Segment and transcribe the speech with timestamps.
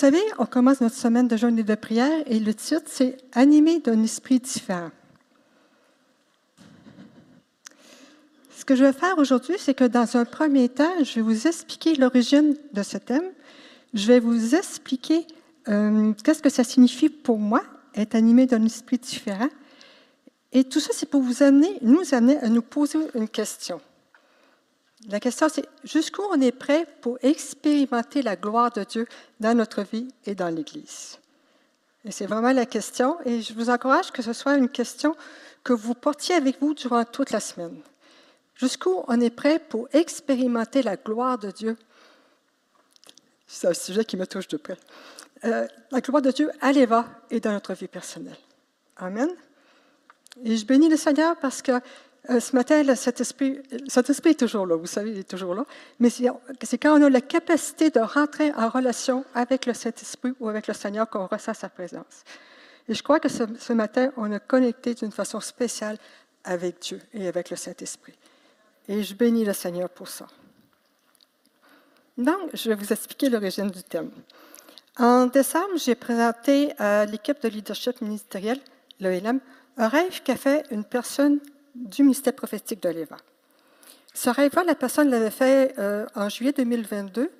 [0.00, 3.80] Savez, on commence notre semaine de jeûne et de prière et le titre, c'est Animé
[3.80, 4.90] d'un esprit différent.
[8.56, 11.46] Ce que je vais faire aujourd'hui, c'est que dans un premier temps, je vais vous
[11.46, 13.30] expliquer l'origine de ce thème.
[13.92, 15.26] Je vais vous expliquer
[15.68, 17.62] euh, qu'est-ce que ça signifie pour moi,
[17.94, 19.50] être animé d'un esprit différent.
[20.52, 23.82] Et tout ça, c'est pour vous amener, nous amener à nous poser une question.
[25.08, 29.06] La question, c'est jusqu'où on est prêt pour expérimenter la gloire de Dieu
[29.40, 31.18] dans notre vie et dans l'Église?
[32.04, 35.16] Et c'est vraiment la question, et je vous encourage que ce soit une question
[35.64, 37.80] que vous portiez avec vous durant toute la semaine.
[38.54, 41.76] Jusqu'où on est prêt pour expérimenter la gloire de Dieu?
[43.46, 44.78] C'est un sujet qui me touche de près.
[45.44, 48.36] Euh, la gloire de Dieu à l'Eva et dans notre vie personnelle.
[48.96, 49.28] Amen.
[50.44, 51.72] Et je bénis le Seigneur parce que
[52.28, 55.64] ce matin, cet esprit, cet esprit est toujours là, vous savez, il est toujours là,
[55.98, 60.48] mais c'est quand on a la capacité de rentrer en relation avec le Saint-Esprit ou
[60.48, 62.24] avec le Seigneur qu'on ressent sa présence.
[62.88, 65.96] Et je crois que ce, matin, on est connecté d'une façon spéciale
[66.44, 68.14] avec Dieu et avec le Saint-Esprit.
[68.88, 70.26] Et je bénis le Seigneur pour ça.
[72.18, 74.10] Donc, je vais vous expliquer l'origine du thème.
[74.98, 78.58] En décembre, j'ai présenté à l'équipe de leadership ministériel,
[78.98, 79.40] l'ELM,
[79.76, 81.38] un rêve qu'a fait une personne
[81.74, 83.16] du ministère prophétique de l'Éva.
[84.14, 87.30] Ce rêve-là, la personne l'avait fait euh, en juillet 2022,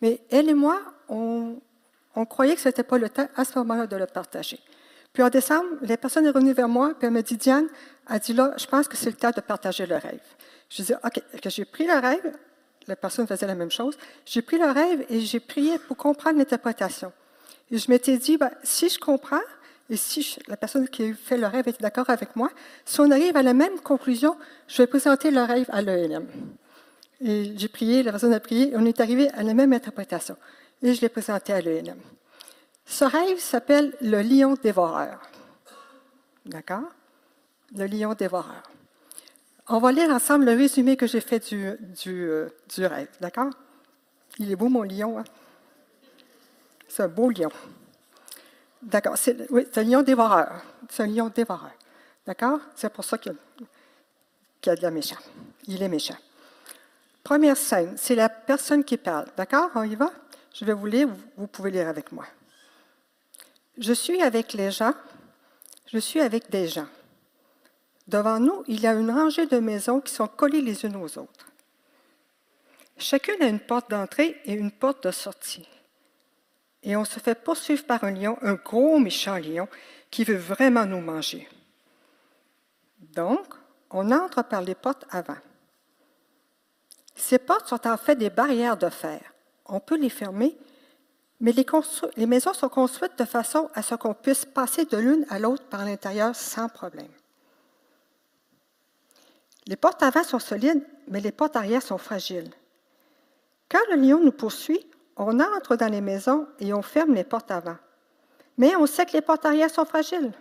[0.00, 1.56] mais elle et moi, on,
[2.28, 4.58] croyait que ce n'était pas le temps à ce moment-là de le partager.
[5.12, 7.68] Puis en décembre, la personne est revenue vers moi, puis elle m'a dit, Diane,
[8.10, 10.20] elle dit là, je pense que c'est le temps de partager le rêve.
[10.70, 12.32] Je dis, OK, que j'ai pris le rêve,
[12.86, 16.38] la personne faisait la même chose, j'ai pris le rêve et j'ai prié pour comprendre
[16.38, 17.12] l'interprétation.
[17.70, 19.40] Et je m'étais dit, ben, si je comprends,
[19.90, 22.50] et si la personne qui fait le rêve est d'accord avec moi,
[22.84, 24.36] si on arrive à la même conclusion,
[24.66, 26.26] je vais présenter le rêve à l'ELM.
[27.20, 30.36] Et j'ai prié, la personne a prié, et on est arrivé à la même interprétation.
[30.82, 31.98] Et je l'ai présenté à l'ELM.
[32.86, 35.20] Ce rêve s'appelle le lion dévoreur.
[36.46, 36.90] D'accord?
[37.76, 38.62] Le lion dévoreur.
[39.68, 41.76] On va lire ensemble le résumé que j'ai fait du,
[42.08, 43.08] euh, rêve.
[43.20, 43.50] D'accord?
[44.38, 45.18] Il est beau, mon lion.
[45.18, 45.24] Hein?
[46.88, 47.50] C'est un beau lion.
[48.84, 49.16] D'accord.
[49.16, 50.62] C'est, un lion dévoreur.
[50.90, 51.72] C'est un lion dévoreur.
[52.26, 52.60] D'accord?
[52.74, 53.34] C'est pour ça qu'il
[54.66, 55.18] y a de la méchant.
[55.66, 56.16] Il est méchant.
[57.22, 59.26] Première scène, c'est la personne qui parle.
[59.36, 59.70] D'accord?
[59.74, 60.10] On y va?
[60.52, 62.26] Je vais vous lire, vous pouvez lire avec moi.
[63.78, 64.94] Je suis avec les gens,
[65.92, 66.86] je suis avec des gens.
[68.06, 71.18] Devant nous, il y a une rangée de maisons qui sont collées les unes aux
[71.18, 71.48] autres.
[72.98, 75.66] Chacune a une porte d'entrée et une porte de sortie
[76.84, 79.68] et on se fait poursuivre par un lion, un gros méchant lion,
[80.10, 81.48] qui veut vraiment nous manger.
[83.14, 83.54] Donc,
[83.90, 85.36] on entre par les portes avant.
[87.16, 89.20] Ces portes sont en fait des barrières de fer.
[89.66, 90.56] On peut les fermer,
[91.40, 95.38] mais les, maisons sont construites de façon à ce qu'on puisse passer de l'une à
[95.38, 97.10] l'autre par l'intérieur sans problème.
[99.66, 102.50] Les portes avant sont solides, mais les portes arrière sont fragiles.
[103.70, 107.50] Quand le lion nous poursuit, on entre dans les maisons et on ferme les portes
[107.50, 107.76] avant.
[108.58, 110.32] Mais on sait que les portes arrière sont fragiles.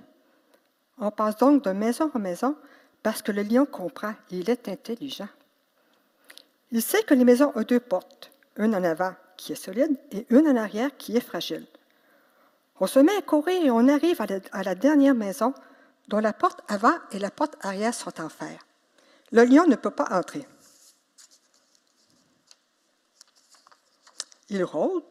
[0.98, 2.56] On passe donc de maison en maison
[3.02, 5.28] parce que le lion comprend, il est intelligent.
[6.72, 10.26] Il sait que les maisons ont deux portes, une en avant qui est solide et
[10.30, 11.66] une en arrière qui est fragile.
[12.80, 15.54] On se met à courir et on arrive à la, à la dernière maison
[16.08, 18.60] dont la porte avant et la porte arrière sont en fer.
[19.32, 20.46] Le lion ne peut pas entrer.
[24.54, 25.04] Il rôde,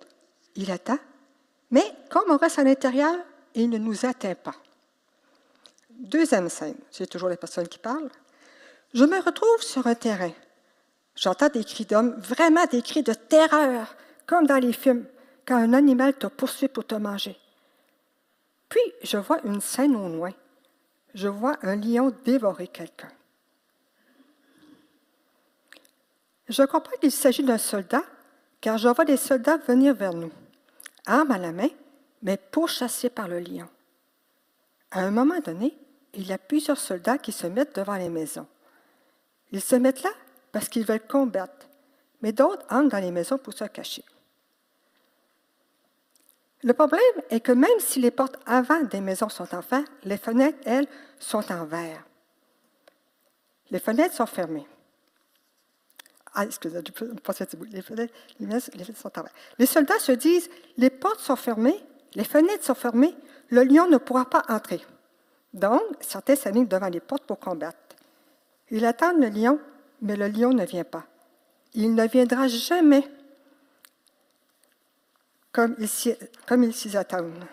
[0.54, 1.00] il attend,
[1.72, 3.12] mais comme on reste à l'intérieur,
[3.56, 4.54] il ne nous atteint pas.
[5.90, 8.08] Deuxième scène, c'est toujours les personnes qui parlent.
[8.94, 10.30] Je me retrouve sur un terrain.
[11.16, 13.96] J'entends des cris d'hommes, vraiment des cris de terreur,
[14.26, 15.06] comme dans les films,
[15.44, 17.36] quand un animal te poursuit pour te manger.
[18.68, 20.32] Puis je vois une scène au loin.
[21.14, 23.10] Je vois un lion dévorer quelqu'un.
[26.48, 28.04] Je comprends qu'il s'agit d'un soldat
[28.62, 30.32] car je vois des soldats venir vers nous,
[31.04, 31.68] armes à la main,
[32.22, 33.68] mais pourchassés par le lion.
[34.92, 35.76] À un moment donné,
[36.14, 38.46] il y a plusieurs soldats qui se mettent devant les maisons.
[39.50, 40.12] Ils se mettent là
[40.52, 41.68] parce qu'ils veulent combattre,
[42.22, 44.04] mais d'autres entrent dans les maisons pour se cacher.
[46.62, 47.00] Le problème
[47.30, 50.86] est que même si les portes avant des maisons sont en fer, les fenêtres, elles,
[51.18, 52.04] sont en verre.
[53.70, 54.66] Les fenêtres sont fermées.
[59.58, 61.78] Les soldats se disent, les portes sont fermées,
[62.14, 63.14] les fenêtres sont fermées,
[63.48, 64.80] le lion ne pourra pas entrer.
[65.52, 67.78] Donc, certains s'animent devant les portes pour combattre.
[68.70, 69.60] Ils attendent le lion,
[70.00, 71.04] mais le lion ne vient pas.
[71.74, 73.06] Il ne viendra jamais
[75.52, 75.88] comme ils
[76.74, 77.44] s'y attendent.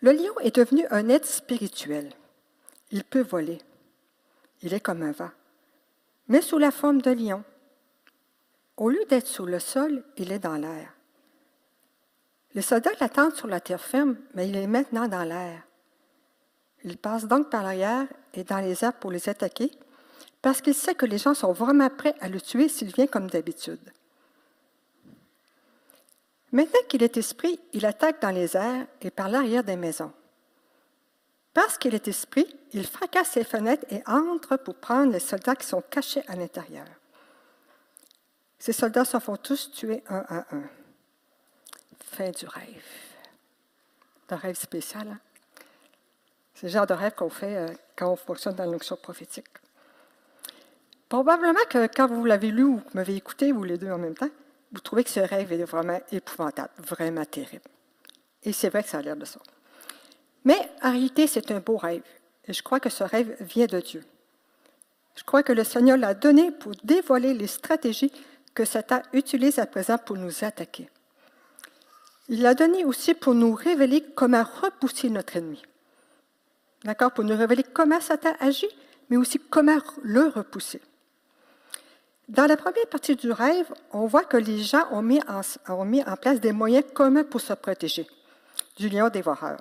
[0.00, 2.12] Le lion est devenu un être spirituel.
[2.90, 3.58] Il peut voler.
[4.66, 5.30] Il est comme un vent,
[6.26, 7.44] mais sous la forme de lion.
[8.76, 10.92] Au lieu d'être sous le sol, il est dans l'air.
[12.52, 15.62] Les soldats l'attendent sur la terre ferme, mais il est maintenant dans l'air.
[16.82, 19.70] Il passe donc par l'arrière et dans les airs pour les attaquer,
[20.42, 23.30] parce qu'il sait que les gens sont vraiment prêts à le tuer s'il vient comme
[23.30, 23.92] d'habitude.
[26.50, 30.12] Maintenant qu'il est esprit, il attaque dans les airs et par l'arrière des maisons.
[31.56, 35.66] Parce qu'il est esprit, il fracasse ses fenêtres et entre pour prendre les soldats qui
[35.66, 36.84] sont cachés à l'intérieur.
[38.58, 40.64] Ces soldats se font tous tuer un à un.
[41.98, 42.84] Fin du rêve.
[44.28, 45.08] Un rêve spécial.
[45.08, 45.18] Hein?
[46.52, 49.48] C'est le genre de rêve qu'on fait euh, quand on fonctionne dans l'onction prophétique.
[51.08, 54.14] Probablement que quand vous l'avez lu ou vous m'avez écouté, ou les deux en même
[54.14, 54.28] temps,
[54.72, 57.64] vous trouvez que ce rêve est vraiment épouvantable, vraiment terrible.
[58.42, 59.40] Et c'est vrai que ça a l'air de ça.
[60.46, 62.04] Mais en réalité, c'est un beau rêve.
[62.46, 64.04] Et je crois que ce rêve vient de Dieu.
[65.16, 68.12] Je crois que le Seigneur l'a donné pour dévoiler les stratégies
[68.54, 70.88] que Satan utilise à présent pour nous attaquer.
[72.28, 75.62] Il l'a donné aussi pour nous révéler comment repousser notre ennemi.
[76.84, 77.10] D'accord?
[77.10, 78.70] Pour nous révéler comment Satan agit,
[79.10, 80.80] mais aussi comment le repousser.
[82.28, 86.38] Dans la première partie du rêve, on voit que les gens ont mis en, place
[86.38, 88.06] des moyens communs pour se protéger
[88.76, 89.58] du lion dévoreur.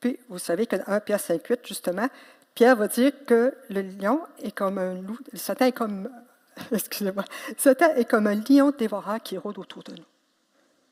[0.00, 2.08] Puis, vous savez que dans 1 Pierre 5, 8, justement,
[2.54, 6.08] Pierre va dire que le lion est comme un loup, Satan est comme,
[6.72, 7.24] excusez-moi,
[7.56, 10.04] Satan est comme un lion dévoreur qui rôde autour de nous.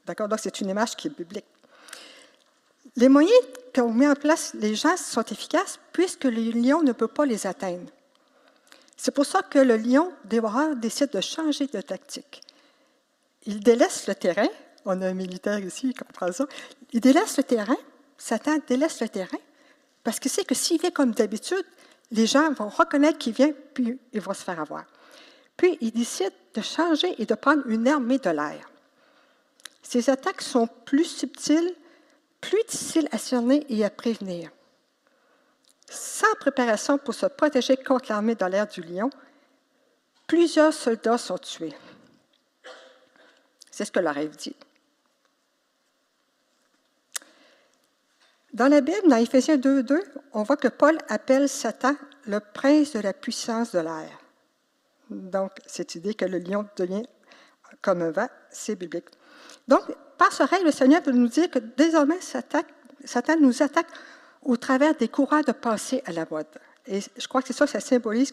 [0.06, 0.28] D'accord?
[0.28, 1.44] Donc, c'est une image qui est biblique.
[2.96, 3.38] Les moyens
[3.74, 7.46] qu'ont mis en place les gens sont efficaces puisque le lion ne peut pas les
[7.46, 7.90] atteindre.
[8.96, 12.40] C'est pour ça que le lion dévoreur décide de changer de tactique.
[13.44, 14.48] Il délaisse le terrain.
[14.84, 16.46] On a un militaire ici, il comprend ça.
[16.92, 17.76] Il délaisse le terrain.
[18.18, 19.38] Satan délaisse le terrain
[20.04, 21.64] parce qu'il sait que s'il vient comme d'habitude,
[22.12, 24.84] les gens vont reconnaître qu'il vient, puis il va se faire avoir.
[25.56, 28.70] Puis il décide de changer et de prendre une armée de l'air.
[29.82, 31.74] Ces attaques sont plus subtiles,
[32.40, 34.50] plus difficiles à cerner et à prévenir
[35.88, 39.10] sans préparation pour se protéger contre l'armée de l'air du lion,
[40.26, 41.74] plusieurs soldats sont tués.
[43.70, 44.56] C'est ce que la rêve dit.
[48.56, 50.00] Dans la Bible, dans Éphésiens 2.2,
[50.32, 51.94] on voit que Paul appelle Satan
[52.26, 54.18] le prince de la puissance de l'air.
[55.10, 57.02] Donc, cette idée que le lion devient
[57.82, 59.08] comme un vent, c'est biblique.
[59.68, 59.82] Donc,
[60.16, 63.88] par ce rêve, le Seigneur veut nous dire que désormais, Satan nous attaque
[64.40, 66.46] au travers des courants de pensée à la mode.
[66.86, 68.32] Et je crois que c'est ça que ça symbolise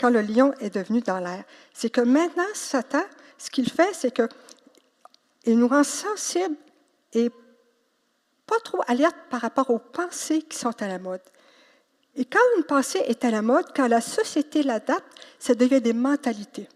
[0.00, 1.44] quand le lion est devenu dans l'air.
[1.74, 3.02] C'est que maintenant, Satan,
[3.36, 6.56] ce qu'il fait, c'est qu'il nous rend sensibles
[7.12, 7.30] et
[8.48, 11.20] pas trop alertes par rapport aux pensées qui sont à la mode.
[12.16, 15.06] Et quand une pensée est à la mode, quand la société l'adapte,
[15.38, 16.68] ça devient des mentalités.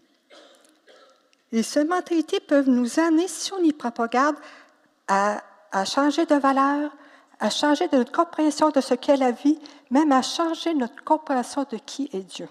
[1.51, 4.37] Et ces mentalités peuvent nous amener, si on y prend pas garde,
[5.07, 5.41] à,
[5.85, 6.91] changer de valeur,
[7.39, 11.65] à changer de notre compréhension de ce qu'est la vie, même à changer notre compréhension
[11.69, 12.47] de qui est Dieu.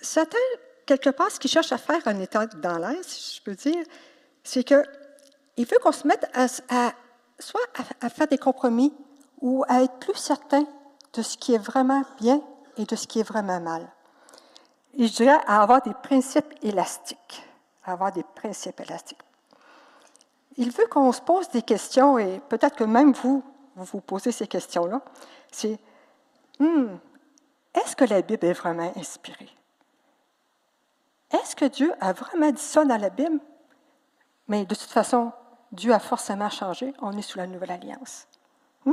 [0.00, 0.36] Satan,
[0.84, 3.84] quelque part, ce qu'il cherche à faire en étant dans l'air, si je peux dire,
[4.42, 4.64] c'est
[5.56, 6.48] qu'il veut qu'on se mette à,
[7.38, 7.60] soit
[8.00, 8.92] à, faire des compromis
[9.40, 10.66] ou à être plus certain
[11.12, 12.40] de ce qui est vraiment bien
[12.76, 13.88] et de ce qui est vraiment mal.
[14.94, 17.44] Et je dirais à avoir des principes élastiques.
[17.84, 19.20] À avoir des principes élastiques.
[20.56, 23.42] Il veut qu'on se pose des questions, et peut-être que même vous,
[23.74, 25.00] vous vous posez ces questions-là.
[25.50, 25.78] C'est,
[26.60, 26.96] hmm,
[27.74, 29.50] est-ce que la Bible est vraiment inspirée?
[31.32, 33.40] Est-ce que Dieu a vraiment dit ça dans la Bible?
[34.46, 35.32] Mais de toute façon,
[35.74, 36.94] Dieu a forcément changé.
[37.00, 38.26] On est sous la nouvelle alliance.
[38.84, 38.92] Hmm?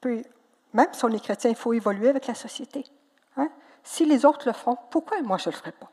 [0.00, 0.24] Puis,
[0.72, 2.84] même si on est chrétien, il faut évoluer avec la société.
[3.36, 3.48] Hein?
[3.84, 5.90] Si les autres le font, pourquoi moi je ne le ferai pas?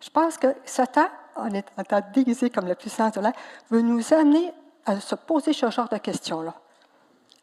[0.00, 3.32] Je pense que Satan en étant déguisé comme la puissance de l'air,
[3.70, 4.52] veut nous amener
[4.86, 6.54] à se poser ce genre de questions-là,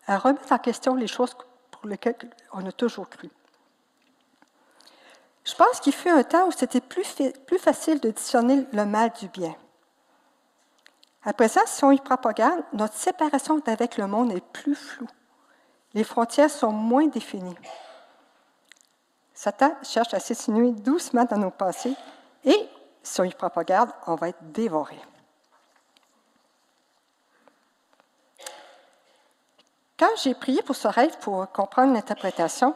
[0.07, 1.35] à remettre en question les choses
[1.71, 2.15] pour lesquelles
[2.53, 3.29] on a toujours cru.
[5.43, 7.15] Je pense qu'il fut un temps où c'était plus,
[7.47, 9.55] plus facile de discerner le mal du bien.
[11.23, 15.09] À présent, si on y propagande, notre séparation avec le monde est plus floue.
[15.93, 17.57] Les frontières sont moins définies.
[19.33, 21.95] Satan cherche à s'insinuer doucement dans nos pensées
[22.43, 22.69] et,
[23.03, 24.99] si on y propagande, on va être dévoré.
[29.97, 32.73] Quand j'ai prié pour ce rêve pour comprendre l'interprétation,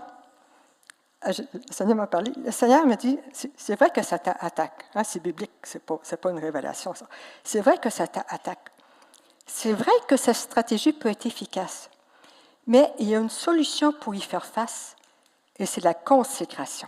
[1.28, 2.32] le Seigneur m'a parlé.
[2.44, 4.86] Le Seigneur m'a dit c'est vrai que ça t'attaque.
[4.94, 7.08] Hein, c'est biblique, ce n'est pas, pas, une révélation, ça.
[7.44, 8.72] C'est vrai que ça t'attaque.
[9.46, 11.90] C'est vrai que cette stratégie peut être efficace.
[12.68, 14.96] Mais il y a une solution pour y faire face,
[15.58, 16.88] et c'est la consécration.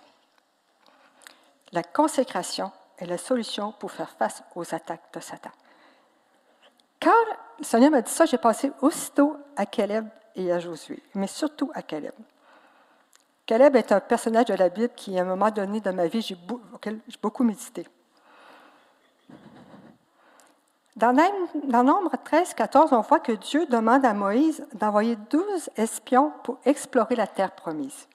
[1.72, 5.51] La consécration est la solution pour faire face aux attaques de Satan.
[7.00, 7.12] Quand
[7.60, 11.70] le Seigneur m'a dit ça, j'ai pensé aussitôt à Caleb et à Josué, mais surtout
[11.75, 12.13] à Caleb.
[13.48, 16.22] Caleb est un personnage de la Bible qui, à un moment donné de ma vie,
[16.22, 16.38] j'ai
[17.22, 17.88] beaucoup médité.
[20.98, 21.13] Dans,
[21.84, 27.16] Nombre 13, 14, on voit que Dieu demande à Moïse d'envoyer douze espions pour explorer
[27.16, 28.08] la terre promise.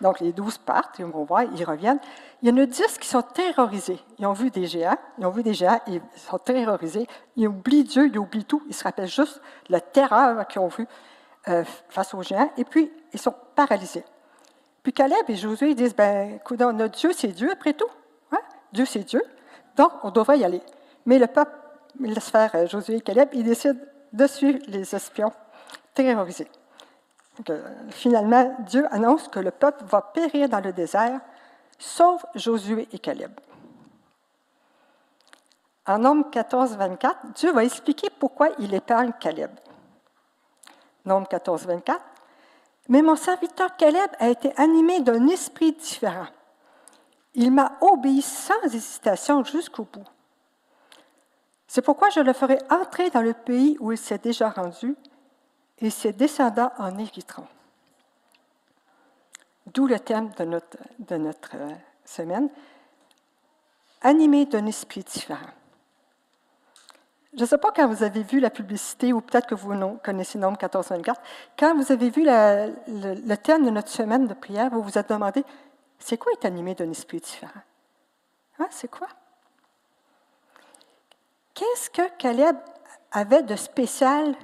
[0.00, 2.00] Donc, les douze partent, et on voit, ils reviennent.
[2.42, 4.00] Il y en a dix qui sont terrorisés.
[4.18, 7.06] Ils ont vu des géants, ils ont vu des géants, ils sont terrorisés.
[7.36, 8.62] Ils oublient Dieu, ils oublient tout.
[8.68, 10.88] Ils se rappellent juste la terreur qu'ils ont vue
[11.46, 14.04] euh, face aux géants, et puis ils sont paralysés.
[14.84, 17.88] Puis Caleb et Josué disent, ben, écoute, notre Dieu, c'est Dieu après tout.
[18.30, 18.38] Hein?
[18.70, 19.22] Dieu, c'est Dieu.
[19.76, 20.60] Donc, on devrait y aller.
[21.06, 21.56] Mais le peuple
[22.00, 23.80] laisse faire euh, Josué et Caleb, ils décident
[24.12, 25.32] de suivre les espions
[25.94, 26.48] terrorisés.
[27.48, 27.62] Euh,
[27.92, 31.18] finalement, Dieu annonce que le peuple va périr dans le désert,
[31.78, 33.32] sauf Josué et Caleb.
[35.86, 39.50] En Nombre 14, 24, Dieu va expliquer pourquoi il épargne Caleb.
[41.06, 42.04] Nombre 14, 24.
[42.88, 46.26] Mais mon serviteur Caleb a été animé d'un esprit différent.
[47.34, 50.04] Il m'a obéi sans hésitation jusqu'au bout.
[51.66, 54.94] C'est pourquoi je le ferai entrer dans le pays où il s'est déjà rendu,
[55.78, 57.48] et ses descendants en hériteront.
[59.66, 61.70] D'où le thème de notre, de notre euh,
[62.04, 62.48] semaine,
[64.02, 65.50] animé d'un esprit différent.
[67.36, 69.72] Je ne sais pas quand vous avez vu la publicité, ou peut-être que vous
[70.04, 71.20] connaissez Nombre 1424,
[71.58, 75.44] quand vous avez vu le, thème de notre semaine de prière, vous vous êtes demandé,
[75.98, 77.60] c'est quoi être animé d'un esprit différent?
[78.60, 79.08] Hein, c'est quoi?
[81.54, 82.56] Qu'est-ce que Caleb
[83.10, 84.36] avait de spécial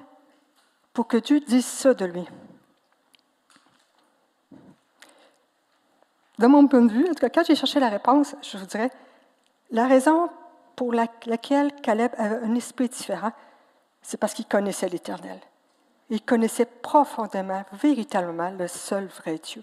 [0.92, 2.26] pour que Dieu dise ça de lui?
[6.40, 8.66] De mon point de vue, en tout cas, quand j'ai cherché la réponse, je vous
[8.66, 8.90] dirais,
[9.70, 10.28] la raison
[10.80, 13.32] pour laquelle Caleb avait un esprit différent,
[14.00, 15.38] c'est parce qu'il connaissait l'Éternel.
[16.08, 19.62] Il connaissait profondément, véritablement, le seul vrai Dieu.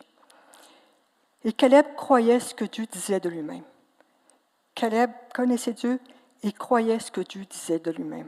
[1.43, 3.63] Et Caleb croyait ce que Dieu disait de lui-même.
[4.75, 5.99] Caleb connaissait Dieu
[6.43, 8.27] et croyait ce que Dieu disait de lui-même.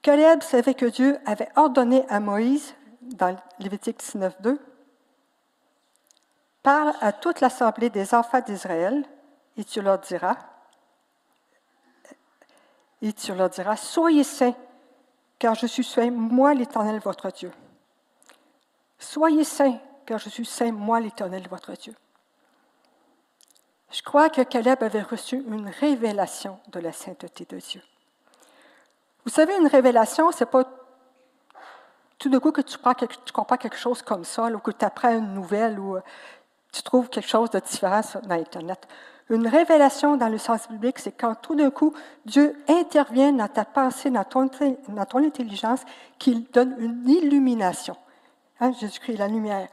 [0.00, 4.58] Caleb savait que Dieu avait ordonné à Moïse, dans Lévitique 19, 2,
[6.62, 9.04] Parle à toute l'assemblée des enfants d'Israël,
[9.58, 10.38] et tu leur diras,
[13.02, 14.54] et tu leur diras, Soyez saints,
[15.38, 17.52] car je suis saint, moi l'Éternel votre Dieu.
[18.98, 21.94] Soyez saints, car je suis saint, moi l'Éternel votre Dieu.
[23.90, 27.82] Je crois que Caleb avait reçu une révélation de la sainteté de Dieu.
[29.24, 30.64] Vous savez, une révélation, c'est pas
[32.18, 34.70] tout d'un coup que tu crois, que tu comprends quelque chose comme ça, ou que
[34.70, 36.00] tu apprends une nouvelle, ou euh,
[36.76, 38.86] tu trouves quelque chose de différent dans Internet.
[39.30, 41.94] Une révélation dans le sens biblique, c'est quand tout d'un coup,
[42.26, 44.48] Dieu intervient dans ta pensée, dans ton,
[44.88, 45.80] dans ton intelligence,
[46.18, 47.96] qu'il donne une illumination.
[48.60, 49.68] Hein, Jésus-Christ, la lumière.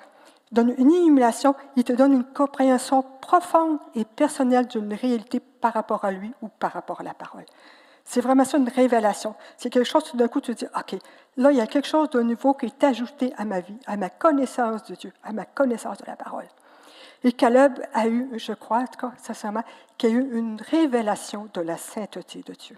[0.52, 6.06] donne une illumination, il te donne une compréhension profonde et personnelle d'une réalité par rapport
[6.06, 7.46] à lui ou par rapport à la parole.
[8.06, 9.36] C'est vraiment ça une révélation.
[9.58, 11.00] C'est quelque chose, tout d'un coup, tu te dis, OK,
[11.38, 13.98] là, il y a quelque chose de nouveau qui est ajouté à ma vie, à
[13.98, 16.48] ma connaissance de Dieu, à ma connaissance de la parole.
[17.24, 19.64] Et Caleb a eu, je crois, en tout cas, sincèrement,
[19.98, 22.78] qu'il a eu une révélation de la sainteté de Dieu.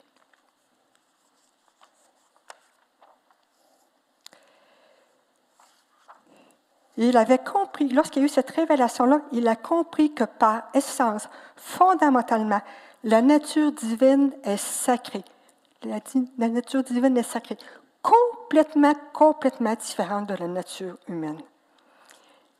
[6.98, 12.62] il avait compris, lorsqu'il a eu cette révélation-là, il a compris que par essence, fondamentalement,
[13.04, 15.24] la nature divine est sacrée.
[15.84, 16.00] La,
[16.38, 17.58] la nature divine est sacrée,
[18.02, 21.42] complètement, complètement différente de la nature humaine.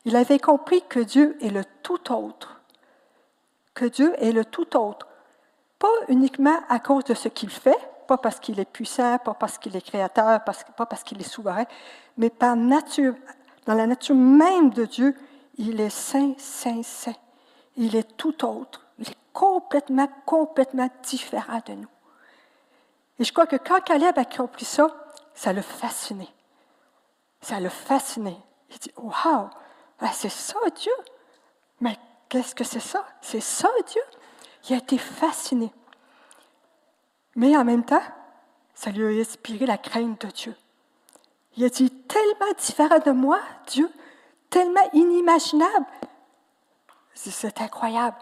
[0.06, 2.62] Il avait compris que Dieu est le tout autre,
[3.74, 5.08] que Dieu est le tout autre,
[5.80, 9.58] pas uniquement à cause de ce qu'il fait, pas parce qu'il est puissant, pas parce
[9.58, 11.66] qu'il est créateur, pas parce qu'il est souverain,
[12.18, 13.16] mais par nature,
[13.66, 15.16] dans la nature même de Dieu,
[15.58, 17.16] il est saint, saint, saint.
[17.78, 18.86] Il est tout autre.
[19.00, 21.90] Il est complètement, complètement différent de nous.
[23.20, 24.88] Et je crois que quand Caleb a compris ça,
[25.34, 26.28] ça l'a fasciné.
[27.42, 28.38] Ça l'a fasciné.
[28.70, 29.50] Il dit, wow,
[30.00, 30.92] ben, c'est ça Dieu.
[31.82, 31.98] Mais
[32.30, 33.06] qu'est-ce que c'est ça?
[33.22, 34.02] C'est ça Dieu.
[34.68, 35.72] Il a été fasciné.
[37.36, 38.02] Mais en même temps,
[38.74, 40.56] ça lui a inspiré la crainte de Dieu.
[41.58, 43.90] Il a dit, tellement différent de moi, Dieu,
[44.50, 45.86] tellement inimaginable.
[47.14, 48.18] C'est incroyable.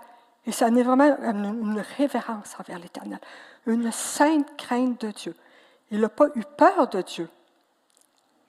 [0.45, 3.19] Et ça en est vraiment une, révérence envers l'Éternel,
[3.65, 5.35] une sainte crainte de Dieu.
[5.89, 7.29] Il n'a pas eu peur de Dieu.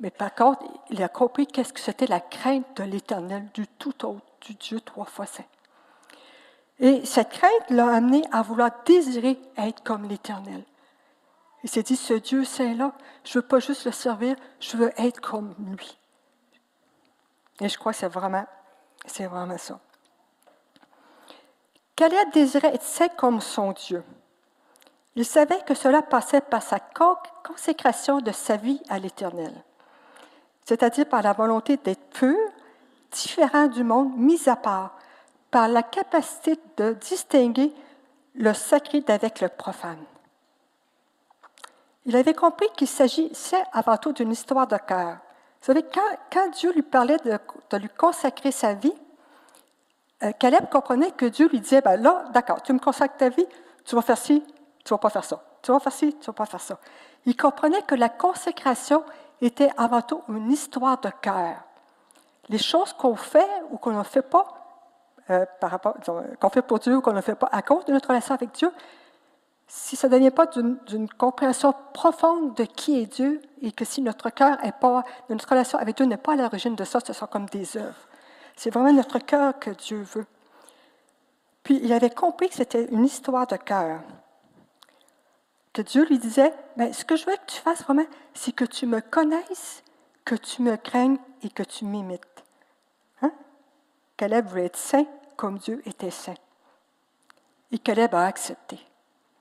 [0.00, 4.04] Mais par contre, il a compris qu'est-ce que c'était la crainte de l'Éternel, du tout
[4.04, 5.44] autre, du Dieu trois fois saint.
[6.80, 10.64] Et cette crainte l'a amené à vouloir désirer être comme l'Éternel.
[11.62, 12.92] Il s'est dit, ce Dieu saint-là,
[13.24, 15.96] je ne veux pas juste le servir, je veux être comme lui.
[17.60, 18.46] Et je crois que c'est vraiment,
[19.06, 19.78] c'est vraiment ça.
[21.96, 24.04] Caleb désirait être saint comme son Dieu.
[25.14, 26.80] Il savait que cela passait par sa
[27.44, 29.54] consécration de sa vie à l'Éternel,
[30.64, 32.36] c'est-à-dire par la volonté d'être pur,
[33.12, 34.96] différent du monde, mis à part,
[35.50, 37.72] par la capacité de distinguer
[38.34, 40.02] le sacré d'avec le profane.
[42.06, 45.18] Il avait compris qu'il s'agissait avant tout d'une histoire de cœur.
[45.60, 45.84] Vous savez,
[46.32, 48.92] quand, Dieu lui parlait de, lui consacrer sa vie,
[50.22, 53.46] euh, Caleb comprenait que Dieu lui disait, ben là, d'accord, tu me consacres ta vie,
[53.84, 54.42] tu vas faire ci,
[54.84, 55.42] tu vas pas faire ça.
[55.62, 56.78] Tu vas faire ci, tu vas pas faire ça.
[57.24, 59.02] Il comprenait que la consécration
[59.40, 61.56] était avant tout une histoire de cœur.
[62.48, 64.46] Les choses qu'on fait ou qu'on ne fait pas,
[65.30, 65.96] euh, rapport,
[66.40, 68.52] qu'on fait pour Dieu ou qu'on ne fait pas à cause de notre relation avec
[68.52, 68.70] Dieu,
[69.66, 74.02] si ça ne devient pas d'une compréhension profonde de qui est Dieu et que si
[74.02, 77.12] notre cœur est pas, notre relation avec Dieu n'est pas à l'origine de ça, ce
[77.12, 78.08] sont comme des œuvres.
[78.56, 80.26] C'est vraiment notre cœur que Dieu veut.
[81.62, 84.00] Puis il avait compris que c'était une histoire de cœur.
[85.74, 88.64] Que Dieu lui disait, mais ce que je veux que tu fasses vraiment, c'est que
[88.64, 89.82] tu me connaisses,
[90.24, 92.44] que tu me craignes et que tu m'imites.
[93.20, 93.32] Hein?
[94.16, 95.04] Caleb voulait être saint
[95.36, 96.36] comme Dieu était saint.
[97.72, 98.78] Et Caleb a accepté.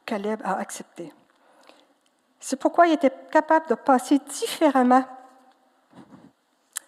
[0.08, 1.14] Caleb a accepté.
[2.40, 5.06] C'est pourquoi il était capable de passer différemment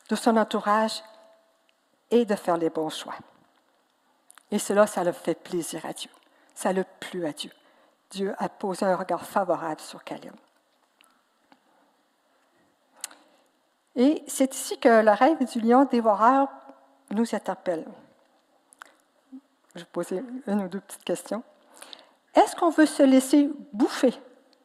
[0.09, 1.03] de son entourage
[2.09, 3.15] et de faire les bons choix.
[4.49, 6.09] Et cela, ça le fait plaisir à Dieu.
[6.55, 7.51] Ça le plu à Dieu.
[8.15, 10.33] Dieu a posé un regard favorable sur Caleb.
[13.97, 16.47] Et c'est ici que le rêve du lion dévoreur
[17.11, 17.85] nous interpelle.
[19.75, 21.43] Je vais poser une ou deux petites questions.
[22.33, 24.13] Est-ce qu'on veut se laisser bouffer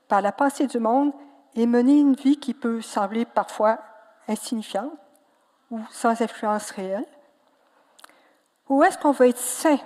[0.07, 1.13] par la pensée du monde
[1.55, 3.81] et mener une vie qui peut sembler parfois
[4.29, 4.93] insignifiante
[5.73, 7.07] ou sans influence réelle?
[8.69, 9.81] Ou est-ce qu'on veut être saint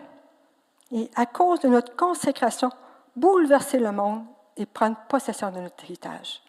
[0.92, 2.70] et, à cause de notre consécration,
[3.16, 4.24] bouleverser le monde
[4.56, 6.42] et prendre possession de notre héritage?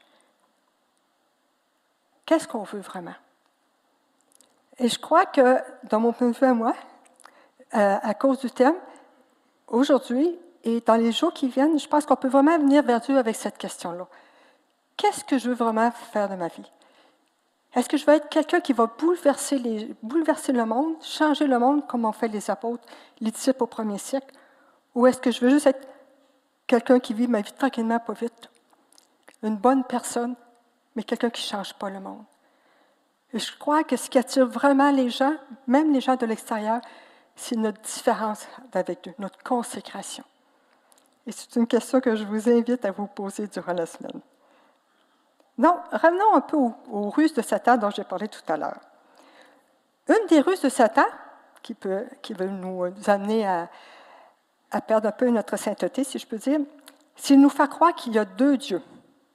[2.25, 3.15] Qu'est-ce qu'on veut vraiment?
[4.78, 6.73] Et je crois que, dans mon point de vue à moi,
[7.75, 8.75] euh, à cause du thème,
[9.67, 13.17] aujourd'hui, et dans les jours qui viennent, je pense qu'on peut vraiment venir vers Dieu
[13.17, 14.08] avec cette question-là.
[14.97, 16.71] Qu'est-ce que je veux vraiment faire de ma vie?
[17.75, 21.86] Est-ce que je veux être quelqu'un qui va bouleverser, bouleverser le monde, changer le monde
[21.88, 22.84] comme ont fait les apôtres,
[23.19, 24.34] les disciples au premier siècle?
[24.95, 25.86] Ou est-ce que je veux juste être
[26.67, 28.49] quelqu'un qui vit ma vie tranquillement, pas vite?
[29.43, 30.36] Une bonne personne,
[30.95, 32.23] mais quelqu'un qui ne change pas le monde.
[33.34, 35.36] Et je crois que ce qui attire vraiment les gens,
[35.67, 36.80] même les gens de l'extérieur,
[37.36, 40.23] c'est notre différence avec Dieu, notre consécration.
[41.28, 44.21] Et c'est une question que je vous invite à vous poser durant la semaine.
[45.58, 48.80] Non, revenons un peu aux, ruses de Satan dont j'ai parlé tout à l'heure.
[50.08, 51.06] Une des ruses de Satan,
[51.63, 53.69] qui, peut, qui veut nous amener à,
[54.81, 58.19] perdre un peu notre sainteté, si je peux dire, de nous faire croire qu'il y
[58.19, 58.81] a deux dieux.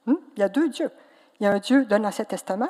[0.05, 0.15] Hmm?
[0.35, 0.91] Il y a deux dieux.
[1.39, 2.69] Il y a un Dieu de l'Ancien Testament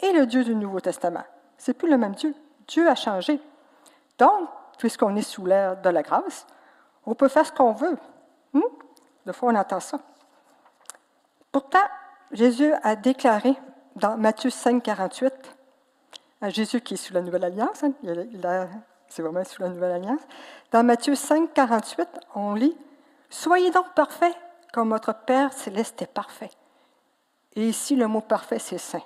[0.00, 1.24] et le Dieu du Nouveau Testament.
[1.56, 2.34] C'est plus le même Dieu.
[2.66, 3.40] Dieu a changé.
[4.18, 6.46] Donc, puisqu'on est sous l'ère de la grâce,
[7.06, 7.96] on peut faire ce qu'on veut.
[8.52, 8.60] Hmm?
[9.26, 10.00] Des fois, on entend ça.
[11.52, 11.86] Pourtant,
[12.32, 13.54] Jésus a déclaré
[13.96, 15.32] dans Matthieu 5, 48,
[16.40, 17.92] à Jésus qui est sous la Nouvelle Alliance, hein,
[19.12, 20.22] c'est vraiment sous la Nouvelle Alliance,
[20.70, 22.76] dans Matthieu 5, 48, on lit
[23.28, 24.36] Soyez donc parfaits
[24.72, 26.50] comme votre Père céleste est parfait.
[27.54, 29.02] Et ici, le mot parfait, c'est saint.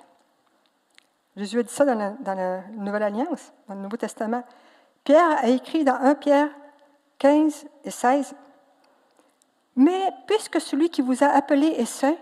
[1.35, 4.43] Jésus a dit ça dans la, dans la, Nouvelle Alliance, dans le Nouveau Testament.
[5.03, 6.49] Pierre a écrit dans 1 Pierre
[7.19, 8.35] 15 et 16
[9.77, 12.15] mais puisque celui qui vous a appelé est saint,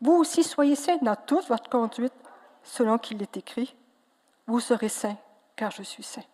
[0.00, 2.14] vous aussi soyez saints dans toute votre conduite,
[2.62, 3.76] selon qu'il est écrit.
[4.46, 5.18] Vous serez saints,
[5.56, 6.24] car je suis saint.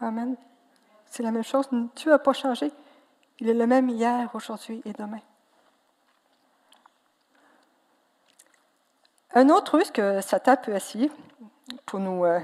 [0.00, 0.36] Amen.
[1.06, 1.68] C'est la même chose.
[1.96, 2.72] Dieu n'a pas changé.
[3.38, 5.20] Il est le même hier, aujourd'hui et demain.
[9.34, 11.10] Un autre ruse que Satan peut essayer
[11.86, 12.40] pour nous euh,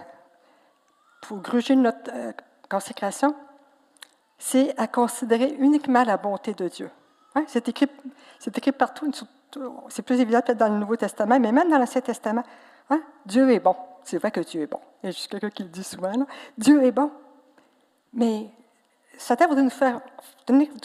[1.30, 2.32] gruger notre euh,
[2.68, 3.34] consécration,
[4.38, 6.90] c'est à considérer uniquement la bonté de Dieu.
[7.34, 7.86] Hein, c'est écrit,
[8.44, 9.10] écrit, partout,
[9.88, 12.42] c'est plus évident peut-être dans le Nouveau Testament, mais même dans l'Ancien Testament,
[12.88, 13.76] hein, Dieu est bon.
[14.02, 14.80] C'est vrai que Dieu est bon.
[15.02, 16.12] Il y a juste quelqu'un qui le dit souvent.
[16.56, 17.12] Dieu est bon.
[18.12, 18.50] Mais
[19.16, 20.00] Satan voudrait nous faire,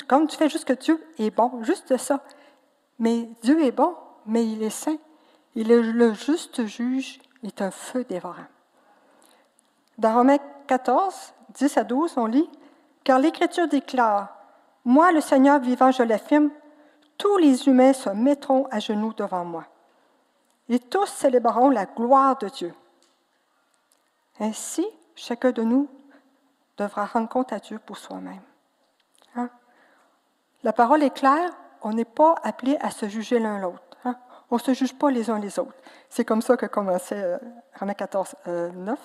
[0.08, 2.22] comme tu fais juste que Dieu est bon, juste ça.
[3.00, 4.98] Mais Dieu est bon, mais il est saint.
[5.56, 8.46] Il est le juste juge, est un feu dévorant.
[9.98, 12.50] Dans Romains 14, 10 à 12, on lit
[13.04, 14.36] Car l'Écriture déclare
[14.84, 16.50] Moi, le Seigneur vivant, je l'affirme,
[17.18, 19.66] tous les humains se mettront à genoux devant moi.
[20.68, 22.74] Et tous célébreront la gloire de Dieu.
[24.40, 24.86] Ainsi,
[25.16, 25.88] chacun de nous
[26.78, 28.42] devra rendre compte à Dieu pour soi-même.
[29.36, 29.50] Hein?
[30.64, 31.50] La parole est claire,
[31.82, 33.84] on n'est pas appelé à se juger l'un l'autre.
[34.04, 34.16] Hein?
[34.50, 35.76] On ne se juge pas les uns les autres.
[36.10, 37.38] C'est comme ça que commençait euh,
[37.80, 39.00] Romains 14, 9.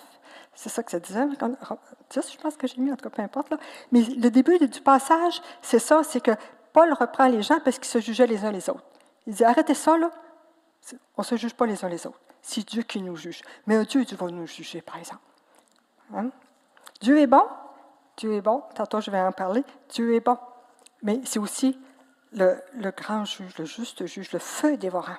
[0.55, 1.27] C'est ça que ça disait.
[1.41, 3.53] je pense que j'ai mis, en tout cas, peu importe.
[3.93, 6.33] Mais le début du passage, c'est ça, c'est que
[6.73, 8.85] Paul reprend les gens parce qu'ils se jugeaient les uns les autres.
[9.27, 10.11] Il dit, arrêtez ça, là.
[11.17, 12.21] On ne se juge pas les uns les autres.
[12.43, 13.43] C'est Dieu qui nous juge.
[13.67, 15.23] Mais Dieu, Dieu va nous juger, par exemple.
[16.15, 16.31] Hein?
[17.01, 17.43] Dieu est bon.
[18.17, 18.63] Dieu est bon.
[18.75, 19.65] Tantôt, je vais en parler.
[19.89, 20.39] Dieu est bon.
[21.03, 21.79] Mais c'est aussi
[22.33, 22.61] le,
[22.97, 25.17] grand juge, le juste juge, le feu dévorant.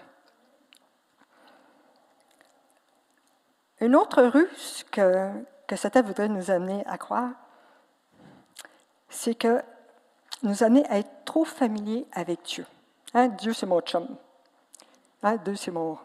[3.79, 5.31] Une autre ruse que,
[5.67, 7.31] que Satan voudrait nous amener à croire,
[9.09, 9.61] c'est que
[10.43, 12.65] nous amener à être trop familiers avec Dieu.
[13.13, 14.07] Hein, Dieu, c'est mon chum.
[15.23, 15.97] Hein, Dieu, c'est mon.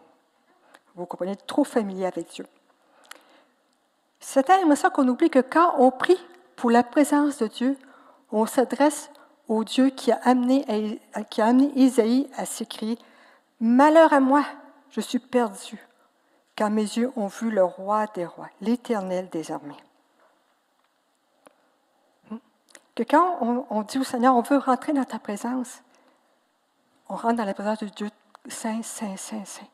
[0.95, 2.45] Vous comprenez, trop familier avec Dieu.
[4.19, 6.17] Satan aimerait ça qu'on oublie que quand on prie
[6.55, 7.77] pour la présence de Dieu,
[8.31, 9.09] on s'adresse
[9.47, 10.99] au Dieu qui a amené,
[11.29, 12.97] qui a amené Isaïe à s'écrier
[13.59, 14.43] Malheur à moi,
[14.91, 15.79] je suis perdu
[16.57, 19.77] car mes yeux ont vu le roi des rois, l'éternel des armées.
[22.31, 22.37] Hmm?
[22.95, 23.37] Que quand
[23.69, 25.81] on, dit au Seigneur, on veut rentrer dans ta présence,
[27.07, 28.09] on rentre dans la présence de Dieu
[28.49, 29.67] saint, saint, saint, saint.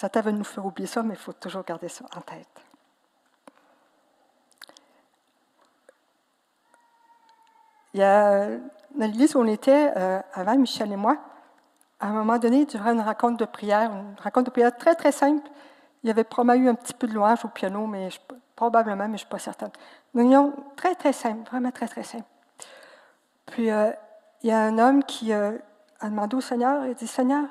[0.00, 2.48] Satan veut nous faire oublier ça, mais il faut toujours garder ça en tête.
[7.92, 8.60] Il y a, dans
[8.96, 11.18] l'église où on était euh, avant, Michel et moi,
[11.98, 15.12] à un moment donné, durant une rencontre de prière, une rencontre de prière très, très
[15.12, 15.46] simple,
[16.02, 18.08] il y avait probablement eu un petit peu de louange au piano, mais
[18.56, 19.72] probablement, mais je ne suis pas certaine.
[20.14, 22.24] Une union très, très simple, vraiment très, très simple.
[23.44, 23.90] Puis, euh,
[24.42, 25.58] il y a un homme qui euh,
[26.00, 27.44] a demandé au Seigneur, il dit, Seigneur,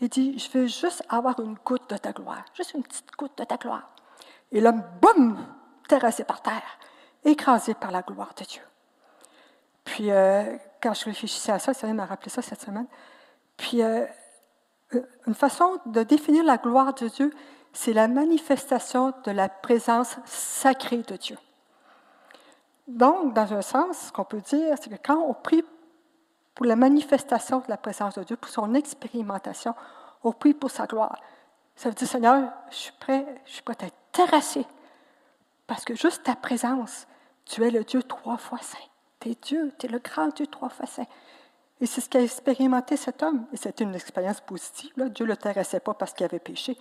[0.00, 3.36] il dit, je veux juste avoir une goutte de ta gloire, juste une petite goutte
[3.36, 3.90] de ta gloire.
[4.52, 5.44] Et l'homme, boum,
[5.88, 6.78] terrassé par terre,
[7.24, 8.62] écrasé par la gloire de Dieu.
[9.84, 12.86] Puis, euh, quand je réfléchissais à ça, ça m'a rappelé ça cette semaine,
[13.56, 14.06] puis, euh,
[15.26, 17.32] une façon de définir la gloire de Dieu,
[17.72, 21.36] c'est la manifestation de la présence sacrée de Dieu.
[22.86, 25.62] Donc, dans un sens, ce qu'on peut dire, c'est que quand on prie
[26.58, 29.76] pour la manifestation de la présence de Dieu, pour son expérimentation,
[30.24, 31.20] on prie pour sa gloire.
[31.76, 34.66] Ça veut dire, Seigneur, je suis prêt, je suis prêt à être terrassé,
[35.68, 37.06] parce que juste ta présence,
[37.44, 38.76] tu es le Dieu trois fois saint.
[39.20, 41.06] Tu es Dieu, tu es le grand Dieu trois fois saint.
[41.80, 43.46] Et c'est ce qu'a expérimenté cet homme.
[43.52, 44.92] Et c'était une expérience positive.
[44.96, 46.76] Dieu ne le terrassait pas parce qu'il avait péché.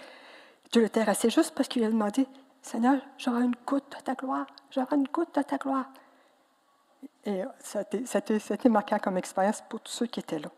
[0.72, 2.28] Dieu le terrassait juste parce qu'il a demandé
[2.64, 4.48] Seigneur, j'aurai une goutte de ta gloire.
[4.72, 5.86] J'aurai une goutte de ta gloire.
[7.26, 7.84] Et ça
[8.70, 10.50] marquant comme expérience pour tous ceux qui étaient là.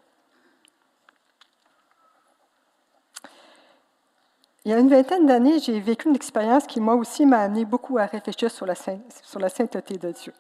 [4.66, 7.66] Il y a une vingtaine d'années, j'ai vécu une expérience qui, moi aussi, m'a amené
[7.66, 10.34] beaucoup à réfléchir sur la, sainteté de Dieu.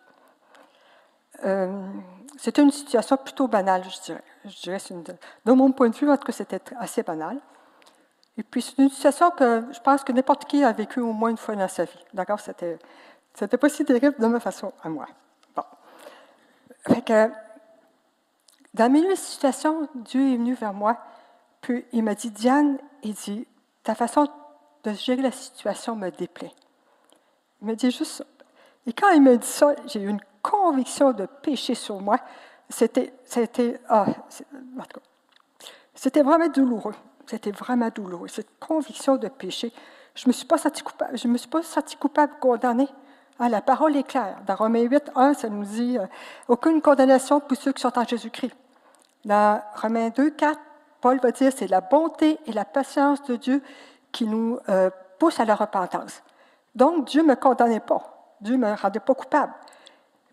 [1.45, 1.89] Euh,
[2.37, 4.01] c'était une situation plutôt banale, je
[4.61, 4.79] dirais.
[5.45, 7.39] De mon point de vue, en tout c'était assez banal.
[8.37, 11.29] Et puis, c'est une situation que je pense que n'importe qui a vécu au moins
[11.29, 12.05] une fois dans sa vie.
[12.13, 12.39] D'accord?
[12.39, 12.77] C'était,
[13.33, 15.07] c'était pas si terrible de ma façon à moi.
[16.87, 17.29] Fait que,
[18.73, 20.97] dans le milieu de situation, Dieu est venu vers moi,
[21.61, 23.47] puis il m'a dit, Diane, il dit,
[23.83, 24.27] ta façon
[24.83, 26.53] de gérer la situation me déplaît.
[27.61, 28.25] Il m'a dit juste
[28.87, 32.17] Et quand il m'a dit ça, j'ai eu une conviction de péché sur moi,
[32.69, 34.05] c'était, c'était, ah,
[35.93, 36.95] c'était vraiment douloureux.
[37.25, 38.27] C'était vraiment douloureux.
[38.27, 39.73] Cette conviction de péché,
[40.15, 42.87] je ne me suis pas senti coupable, je me suis pas senti coupable, condamné.
[43.41, 44.37] Ah, la parole est claire.
[44.45, 46.05] Dans Romains 8, 1, ça nous dit euh,
[46.49, 48.53] aucune condamnation pour ceux qui sont en Jésus-Christ.
[49.23, 50.59] Dans Romains 2, 4,
[50.99, 53.63] Paul va dire c'est la bonté et la patience de Dieu
[54.11, 56.21] qui nous euh, poussent à la repentance.
[56.75, 58.35] Donc, Dieu ne me condamnait pas.
[58.41, 59.53] Dieu ne me rendait pas coupable.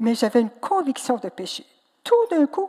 [0.01, 1.65] Mais j'avais une conviction de péché.
[2.03, 2.69] Tout d'un coup,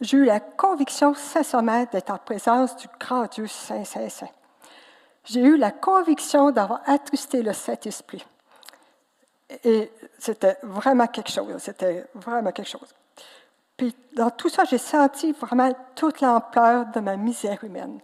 [0.00, 4.28] j'ai eu la conviction sincèrement d'être en présence du grand Dieu Saint, Saint, Saint.
[5.24, 8.24] J'ai eu la conviction d'avoir attristé le Saint-Esprit.
[9.64, 11.54] Et c'était vraiment quelque chose.
[11.58, 12.94] C'était vraiment quelque chose.
[13.76, 18.00] Puis dans tout ça, j'ai senti vraiment toute l'ampleur de ma misère humaine.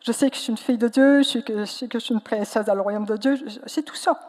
[0.00, 1.42] Je sais que je suis une fille de Dieu, je sais
[1.88, 4.20] que je, suis une princesse dans le royaume de Dieu, c'est tout ça.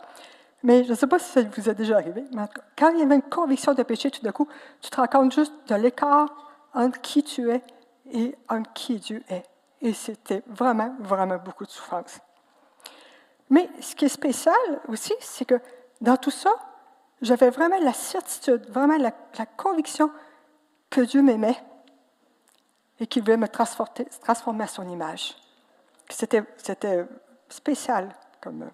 [0.63, 2.43] Mais je ne sais pas si ça vous est déjà arrivé, mais
[2.77, 4.47] quand il y avait une conviction de péché, tout d'un coup,
[4.81, 6.29] tu te rends compte juste de l'écart
[6.73, 7.61] entre qui tu es
[8.11, 9.43] et entre qui Dieu est.
[9.81, 12.19] Et c'était vraiment, vraiment beaucoup de souffrance.
[13.49, 14.55] Mais ce qui est spécial
[14.87, 15.59] aussi, c'est que
[16.01, 16.53] dans tout ça,
[17.21, 19.11] j'avais vraiment la certitude, vraiment la,
[19.57, 20.11] conviction
[20.89, 21.57] que Dieu m'aimait
[22.99, 25.35] et qu'il voulait me transformer, à son image.
[26.09, 26.43] C'était,
[27.49, 28.09] spécial
[28.41, 28.69] comme.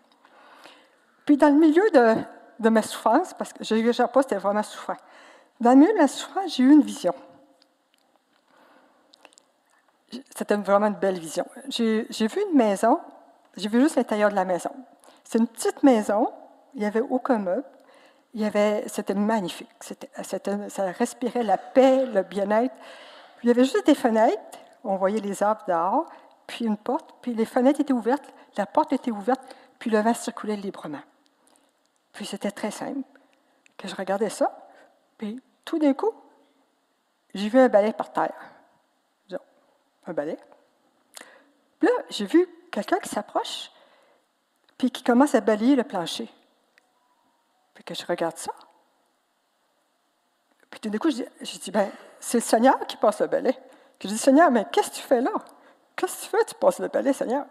[1.26, 2.16] Puis dans le milieu de,
[2.60, 4.98] de ma souffrance, parce que je ne pas, c'était vraiment souffrant.
[5.60, 7.14] Dans le milieu de la souffrance, j'ai eu une vision.
[10.36, 11.46] C'était vraiment une belle vision.
[11.70, 13.00] J'ai vu une maison,
[13.56, 14.72] j'ai vu juste l'intérieur de la maison.
[15.24, 16.32] C'est une petite maison,
[16.74, 17.66] il n'y avait aucun meuble,
[18.88, 19.70] c'était magnifique.
[19.82, 22.74] Ça respirait la paix, le bien-être.
[23.44, 26.06] il y avait juste des fenêtres, on voyait les arbres dehors,
[26.48, 29.42] puis une porte, puis les fenêtres étaient ouvertes, la porte était ouverte,
[29.80, 31.02] puis le vent circulait librement.
[32.14, 33.02] Puis c'était très simple,
[33.78, 34.70] que je regardais ça,
[35.18, 36.12] puis tout d'un coup,
[37.34, 38.34] j'ai vu un balai par terre.
[40.08, 40.38] Un balai.
[41.80, 43.72] Puis là, j'ai vu quelqu'un qui s'approche,
[44.78, 46.28] puis qui commence à balayer le plancher
[47.84, 48.52] que je regarde ça.
[50.70, 51.90] Puis tout d'un coup, je dis, ben,
[52.20, 53.58] c'est le Seigneur qui passe le balai.
[54.02, 55.32] Je dis, Seigneur, mais qu'est-ce que tu fais là?
[55.96, 56.46] Qu'est-ce que tu fais?
[56.46, 57.46] Tu passes le balai, Seigneur.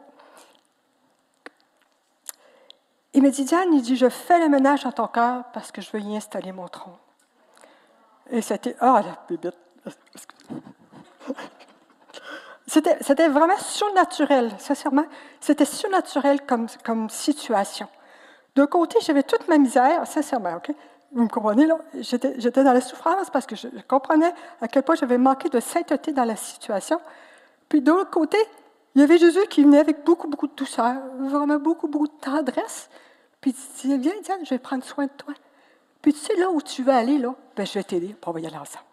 [3.13, 5.81] Il me dit, Diane, il dit, je fais le ménage dans ton cœur parce que
[5.81, 6.97] je veux y installer mon trône.
[8.31, 9.57] Et c'était, ah, la bébite.
[12.67, 15.07] C'était, c'était vraiment surnaturel, sincèrement.
[15.41, 17.89] C'était surnaturel comme, comme situation.
[18.61, 20.71] D'un côté, j'avais toute ma misère, sincèrement, OK?
[21.13, 21.79] Vous me comprenez, là?
[21.95, 26.13] J'étais, dans la souffrance parce que je comprenais à quel point j'avais manqué de sainteté
[26.13, 27.01] dans la situation.
[27.71, 28.37] Puis de l'autre côté,
[28.95, 32.21] il y avait Jésus qui venait avec beaucoup, beaucoup de douceur, vraiment beaucoup, beaucoup de
[32.21, 32.91] tendresse.
[33.41, 35.33] Puis il disait, viens, Diane, je vais prendre soin de toi.
[36.03, 38.47] Puis tu sais, là où tu veux aller, là, ben, je vais t'aider, pour y
[38.47, 38.85] aller ensemble.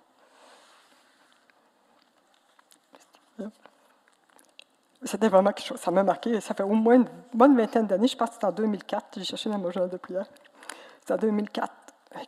[5.03, 5.79] C'était vraiment quelque chose.
[5.79, 6.41] Ça m'a marqué.
[6.41, 8.07] Ça fait au moins une bonne vingtaine d'années.
[8.07, 9.17] Je pense que c'était en 2004.
[9.17, 10.25] J'ai cherché dans mon journal de prière.
[11.01, 11.71] C'était en 2004.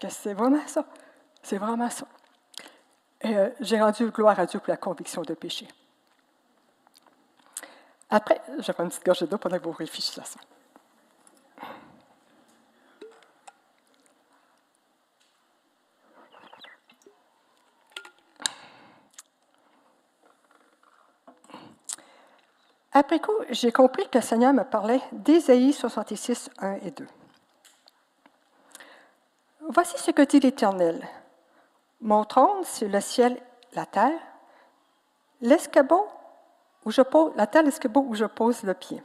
[0.10, 0.86] C'est vraiment ça.
[1.42, 2.06] C'est vraiment ça.
[3.22, 5.68] Et euh, j'ai rendu gloire à Dieu pour la conviction de péché.
[8.10, 10.40] Après, je vais prendre une petite gorgée d'eau pendant que vous réfléchissez à ça.
[22.92, 27.08] Après coup, j'ai compris que le Seigneur me parlait d'Ésaïe 66, 1 et 2.
[29.70, 31.08] Voici ce que dit l'Éternel.
[32.02, 33.40] Mon trône, c'est le ciel,
[33.74, 34.20] la terre,
[35.42, 36.08] l'escabeau
[36.86, 39.04] où je pose, la terre, l'escabeau où je pose le pied.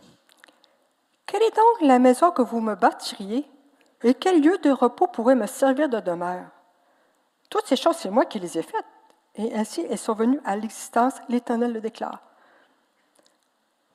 [1.27, 3.47] Quelle est donc la maison que vous me bâtiriez
[4.03, 6.47] et quel lieu de repos pourrait me servir de demeure?
[7.51, 8.87] Toutes ces choses, c'est moi qui les ai faites.
[9.35, 12.21] Et ainsi elles sont venues à l'existence, l'Éternel le déclare.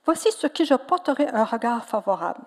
[0.05, 2.41] Voici ce qui je porterai un regard favorable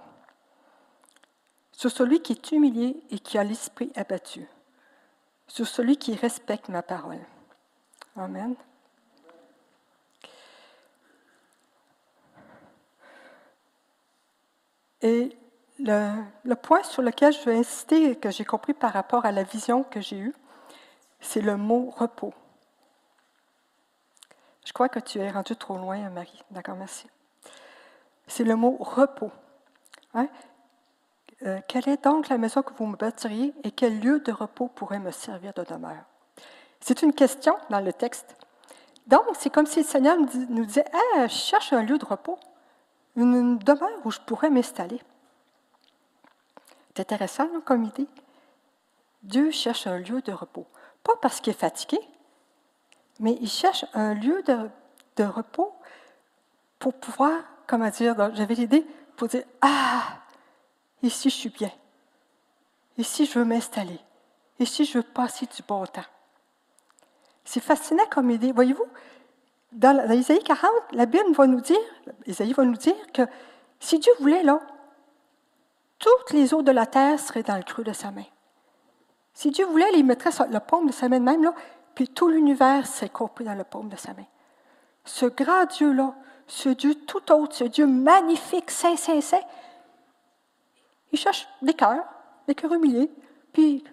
[1.72, 4.46] sur celui qui est humilié et qui a l'esprit abattu,
[5.48, 7.18] sur celui qui respecte ma parole.
[8.16, 8.54] Amen.
[15.00, 15.36] Et
[15.80, 19.42] le, le, point sur lequel je veux insister, que j'ai compris par rapport à la
[19.42, 20.34] vision que j'ai eue,
[21.20, 22.32] c'est le mot repos.
[24.64, 26.44] Je crois que tu es rendu trop loin, Marie.
[26.52, 27.08] D'accord, merci
[28.32, 29.30] c'est le mot repos.
[30.14, 30.26] Hein?
[31.42, 34.68] Euh, quelle est donc la maison que vous me bâtiriez et quel lieu de repos
[34.68, 36.04] pourrait me servir de demeure?
[36.80, 38.36] C'est une question dans le texte.
[39.06, 40.84] Donc, c'est comme si le Seigneur nous disait
[41.20, 42.38] je cherche un lieu de repos,
[43.16, 45.00] une demeure où je pourrais m'installer.
[46.94, 48.08] C'est intéressant comme idée.
[49.22, 50.66] Dieu cherche un lieu de repos.
[51.04, 51.98] Pas parce qu'il est fatigué,
[53.20, 55.74] mais il cherche un lieu de repos
[56.78, 60.02] pour pouvoir comment dire, j'avais l'idée pour dire, ah,
[61.02, 61.70] ici je suis bien.
[62.98, 63.98] Ici je veux m'installer.
[64.58, 66.02] Ici je veux passer du bon temps.
[67.44, 68.52] C'est fascinant comme idée.
[68.52, 68.86] Voyez-vous,
[69.72, 71.78] dans, Isaïe 40, la Bible va nous dire,
[72.26, 73.22] Isaïe va nous dire que
[73.80, 74.60] si Dieu voulait, là,
[75.98, 78.24] toutes les eaux de la terre seraient dans le creux de sa main.
[79.34, 81.54] Si Dieu voulait, il mettrait le paume de sa main même, là,
[81.94, 84.26] puis tout l'univers s'est compris dans le paume de sa main.
[85.04, 86.14] Ce grand Dieu-là,
[86.46, 89.40] ce Dieu tout autre, ce Dieu magnifique, saint, saint, saint,
[91.12, 92.04] il cherche des cœurs,
[92.46, 93.10] des cœurs humiliés,
[93.52, 93.84] puis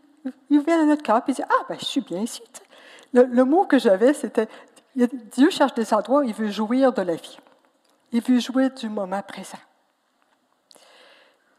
[0.49, 2.41] il vient à notre cœur, puis il dit Ah, ben, je suis bien ici.
[3.13, 4.47] Le, mot que j'avais, c'était
[4.95, 7.39] Dieu cherche des endroits où il veut jouir de la vie.
[8.11, 9.57] Il veut jouir du moment présent.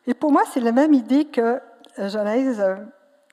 [0.06, 1.60] Et pour moi, c'est la même idée que
[1.96, 2.60] Genèse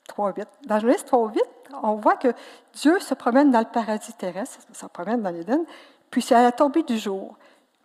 [0.08, 0.46] 3.8.
[0.66, 1.38] Dans Genèse 3.8,
[1.82, 2.28] on voit que
[2.74, 5.64] Dieu se promène dans le paradis terrestre, se promène dans l'Éden,
[6.10, 7.36] puis c'est à la tombée du jour.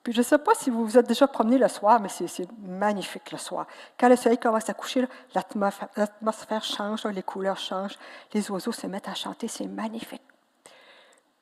[0.04, 2.48] Puis je ne sais pas si vous vous êtes déjà promené le soir, mais c'est
[2.60, 3.66] magnifique le soir.
[3.98, 7.98] Quand le soleil commence à coucher, l'atmosphère change, les couleurs changent,
[8.34, 10.22] les oiseaux se mettent à chanter, c'est magnifique.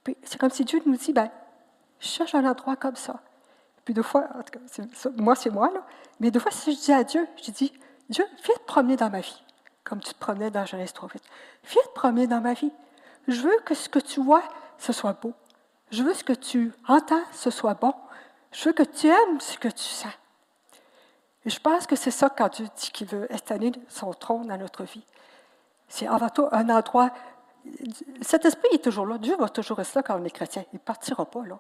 [0.04, 1.32] Puis c'est comme si Dieu nous dit, ben,
[2.00, 3.20] cherche un endroit comme ça.
[3.84, 5.84] Puis deux fois, en tout cas, moi c'est moi, là,
[6.20, 7.74] mais deux fois, si je dis à Dieu, je dis,
[8.10, 9.42] Dieu, viens te promener dans ma vie,
[9.84, 11.18] comme tu te promenais dans Genèse 3.8.
[11.64, 12.72] Viens te promener dans ma vie.
[13.28, 14.44] Je veux que ce que tu vois,
[14.78, 15.34] ce soit beau.
[15.90, 17.94] Je veux ce que tu entends, ce soit bon.
[18.52, 20.14] Je veux que tu aimes ce que tu sens.
[21.46, 24.58] Et je pense que c'est ça quand Dieu dit qu'il veut installer son trône dans
[24.58, 25.04] notre vie.
[25.88, 27.12] C'est avant tout un endroit.
[28.22, 29.18] Cet esprit est toujours là.
[29.18, 30.64] Dieu va toujours rester là quand on est chrétien.
[30.74, 31.60] Il ne partira pas là.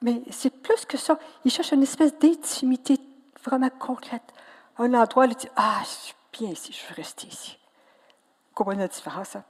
[0.00, 1.18] Mais c'est plus que ça.
[1.44, 2.98] Il cherche une espèce d'intimité
[3.44, 4.32] vraiment concrète.
[4.78, 7.58] Un endroit où il dit Ah, je suis bien ici, je veux rester ici.
[8.54, 9.36] Comprenez la différence?
[9.36, 9.44] Hein?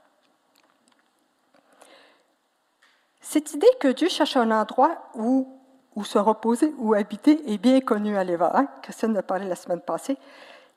[3.21, 5.58] Cette idée que Dieu cherche un endroit où
[5.99, 8.51] où se reposer ou habiter est bien connue à l'EVA.
[8.55, 8.67] Hein?
[8.81, 10.17] Christine a parlé la semaine passée.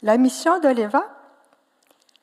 [0.03, 1.05] La mission de l'EVA,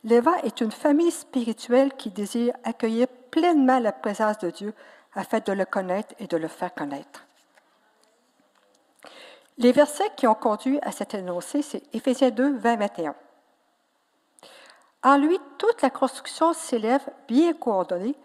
[0.04, 4.74] l'EVA est une famille spirituelle qui désire accueillir pleinement la présence de Dieu
[5.16, 7.26] afin de le connaître et de le faire connaître.
[9.58, 13.16] Les versets qui ont conduit à cet énoncé, c'est Éphésiens 2, 20, 21.
[15.04, 18.16] En lui, toute la construction s'élève bien coordonnée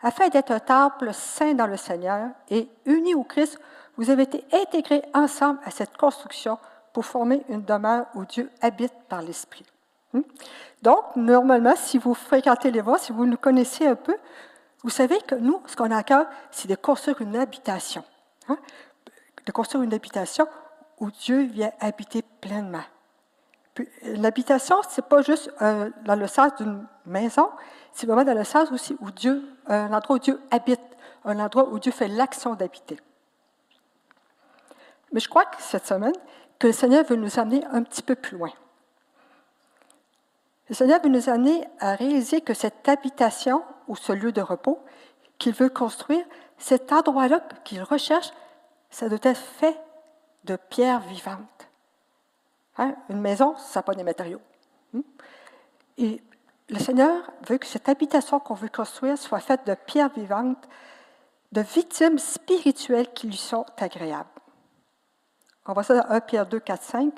[0.00, 3.58] afin d'être un temple saint dans le Seigneur et uni au Christ
[3.96, 6.58] vous avez été intégrés ensemble à cette construction
[6.92, 9.64] pour former une demeure où Dieu habite par l'Esprit.
[10.12, 10.22] Hmm?
[10.82, 14.16] Donc, normalement, si vous fréquentez les voies, si vous nous connaissez un peu,
[14.82, 18.04] vous savez que nous, ce qu'on a à cœur, c'est de construire une habitation.
[18.48, 18.58] Hein?
[19.46, 20.46] De construire une habitation
[21.00, 22.84] où Dieu vient habiter pleinement.
[24.04, 27.48] L'habitation, ce n'est pas juste euh, dans le sens d'une maison,
[27.92, 30.80] c'est vraiment dans le sens aussi où Dieu, un endroit où Dieu habite,
[31.24, 32.98] un endroit où Dieu fait l'action d'habiter.
[35.14, 36.12] Mais je crois que cette semaine,
[36.58, 38.50] que le Seigneur veut nous amener un petit peu plus loin.
[40.68, 44.80] Le Seigneur veut nous amener à réaliser que cette habitation ou ce lieu de repos
[45.38, 46.24] qu'il veut construire,
[46.58, 48.32] cet endroit-là qu'il recherche,
[48.90, 49.78] ça doit être fait
[50.44, 51.68] de pierres vivantes.
[52.78, 52.96] Hein?
[53.08, 54.40] Une maison, ça n'a pas des matériaux.
[54.92, 55.02] Hmm?
[55.96, 56.20] Et
[56.70, 60.68] le Seigneur veut que cette habitation qu'on veut construire soit faite de pierres vivantes,
[61.52, 64.26] de victimes spirituelles qui lui sont agréables.
[65.66, 67.14] On voit ça dans 1 Pierre 2, 4, 5.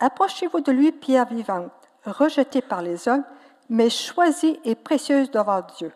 [0.00, 1.72] Approchez-vous de lui, pierre vivante,
[2.04, 3.24] rejetée par les hommes,
[3.68, 5.92] mais choisie et précieuse devant Dieu.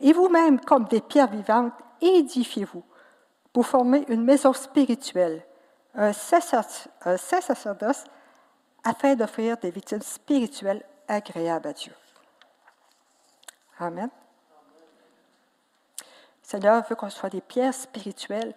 [0.00, 2.84] Et vous-même, comme des pierres vivantes, édifiez-vous
[3.52, 5.44] pour former une maison spirituelle,
[5.94, 8.04] un sacerdoce,
[8.84, 11.92] afin d'offrir des victimes spirituelles agréables à Dieu.
[13.80, 14.10] Amen.
[16.42, 18.54] Seigneur veut qu'on soit des pierres spirituelles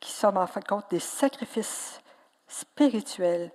[0.00, 2.00] qui sont en fin de compte des sacrifices
[2.46, 3.52] spirituels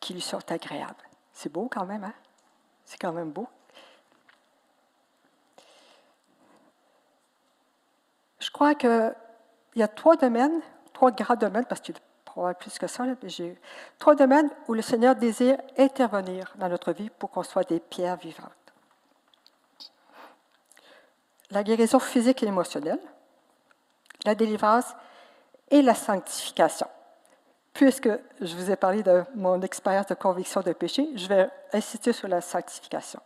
[0.00, 0.94] qui lui sont agréables.
[1.32, 2.14] C'est beau quand même, hein?
[2.84, 3.48] C'est quand même beau.
[8.38, 9.14] Je crois qu'il
[9.76, 10.60] y a trois domaines,
[10.92, 13.58] trois grands domaines, parce qu'il y a probablement plus que ça, mais j'ai
[13.98, 18.16] trois domaines où le Seigneur désire intervenir dans notre vie pour qu'on soit des pierres
[18.16, 18.52] vivantes.
[21.50, 23.00] La guérison physique et émotionnelle,
[24.24, 24.94] la délivrance
[25.70, 26.86] et la sanctification.
[27.72, 28.10] Puisque
[28.40, 32.28] je vous ai parlé de mon expérience de conviction de péché, je vais insister sur
[32.28, 33.20] la sanctification.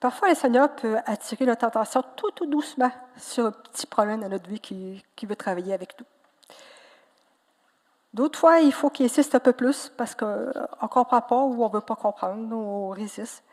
[0.00, 4.30] Parfois, le Seigneur peut attirer notre attention tout, tout doucement sur un petit problème dans
[4.30, 6.06] notre vie qui, veut travailler avec nous.
[8.14, 11.62] D'autres fois, il faut qu'il insiste un peu plus parce qu'on ne comprend pas ou
[11.62, 13.44] on ne veut pas comprendre, ou on résiste.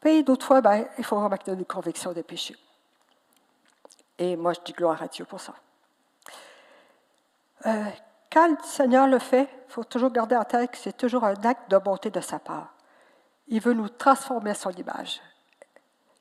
[0.00, 2.54] Puis d'autres fois, ben, il faut remarquer des convictions de péché.
[4.18, 5.54] Et moi, je dis gloire à Dieu pour ça.
[7.66, 7.84] Euh,
[8.32, 11.34] quand le Seigneur le fait, il faut toujours garder en tête que c'est toujours un
[11.44, 12.74] acte de bonté de sa part.
[13.48, 15.20] Il veut nous transformer à son image.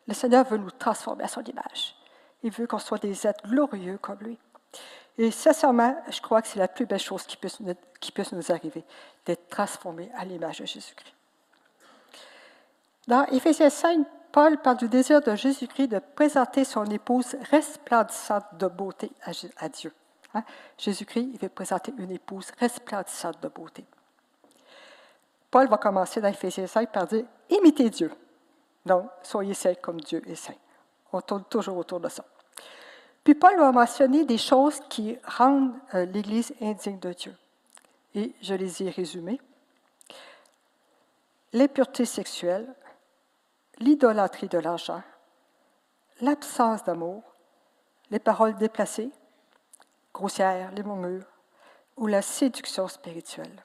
[0.08, 1.96] Le Seigneur veut nous transformer à son image.
[2.44, 4.38] Il veut qu'on soit des êtres glorieux comme lui.
[5.18, 7.60] Et sincèrement, je crois que c'est la plus belle chose qui puisse,
[8.00, 8.84] qui puisse nous arriver,
[9.26, 11.14] d'être transformés à l'image de Jésus-Christ.
[13.08, 18.68] Dans Éphésiens 5, Paul parle du désir de Jésus-Christ de présenter son épouse resplendissante de
[18.68, 19.12] beauté
[19.58, 19.94] à Dieu.
[20.34, 20.44] Hein?
[20.78, 23.86] Jésus-Christ, il veut présenter une épouse resplendissante de beauté.
[25.50, 28.12] Paul va commencer dans Éphésiens 5 par dire Imitez Dieu.
[28.86, 30.56] Donc, soyez saints comme Dieu est saint.
[31.12, 32.24] On tourne toujours autour de ça.
[33.24, 37.36] Puis Paul va mentionner des choses qui rendent euh, l'Église indigne de Dieu.
[38.16, 39.40] Et je les ai résumées.
[41.54, 42.74] L'impureté sexuelle,
[43.82, 45.02] l'idolâtrie de l'argent,
[46.22, 47.24] l'absence d'amour,
[48.12, 49.12] les paroles déplacées,
[50.14, 51.26] grossières, les murmures,
[51.98, 53.64] ou la séduction spirituelle.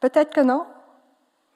[0.00, 0.66] Peut-être que non,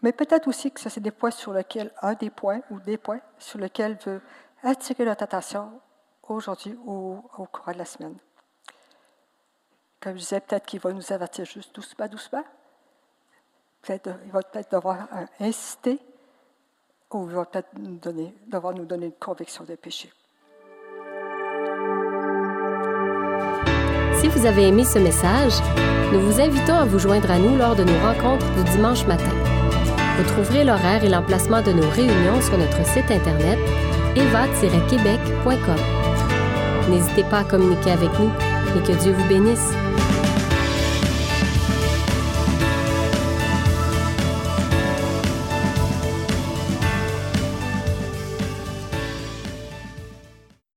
[0.02, 3.20] mais peut-être aussi que c'est des points sur lesquels, un des points ou des points
[3.38, 4.22] sur lesquels veut
[4.62, 5.80] attirer notre attention
[6.22, 8.16] aujourd'hui ou au cours de la semaine.
[10.00, 12.44] Comme je disais, peut-être qu'il va nous avertir juste doucement, doucement.
[13.88, 15.98] Il va peut-être devoir euh, insister
[17.12, 20.12] ou il va peut-être nous donner, devoir nous donner une conviction des péchés.
[24.20, 25.54] Si vous avez aimé ce message,
[26.12, 29.32] nous vous invitons à vous joindre à nous lors de nos rencontres du dimanche matin.
[30.18, 33.58] Vous trouverez l'horaire et l'emplacement de nos réunions sur notre site internet
[34.16, 35.76] eva-québec.com.
[36.90, 38.30] N'hésitez pas à communiquer avec nous
[38.76, 39.72] et que Dieu vous bénisse.